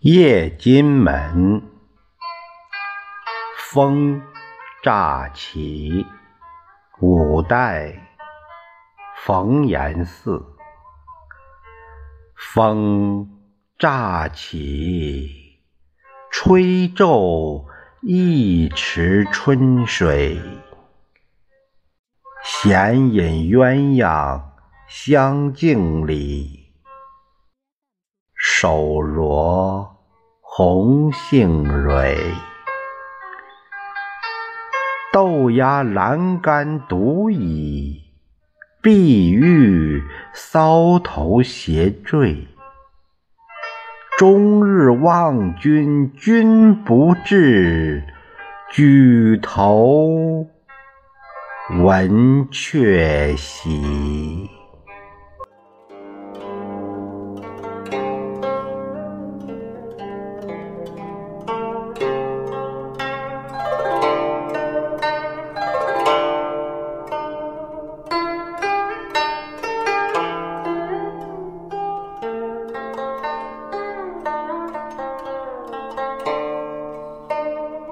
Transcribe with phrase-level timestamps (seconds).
[0.00, 1.62] 夜金门，
[3.56, 4.20] 风
[4.82, 6.04] 乍起，
[7.00, 8.18] 五代，
[9.24, 10.44] 冯延巳。
[12.34, 13.28] 风
[13.78, 15.60] 乍起，
[16.32, 17.64] 吹皱
[18.00, 20.42] 一池春水。
[22.44, 24.40] 闲饮鸳鸯
[24.88, 26.72] 香径里，
[28.34, 29.88] 手着。
[30.40, 32.18] 红杏蕊，
[35.12, 38.02] 豆芽阑干独倚，
[38.82, 40.02] 碧玉
[40.34, 42.46] 搔头斜坠。
[44.18, 48.04] 终日望君君不至，
[48.70, 50.46] 举头
[51.80, 54.51] 闻鹊喜。